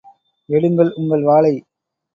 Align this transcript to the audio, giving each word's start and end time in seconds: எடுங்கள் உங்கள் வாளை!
எடுங்கள் 0.49 0.91
உங்கள் 0.95 1.23
வாளை! 1.23 1.55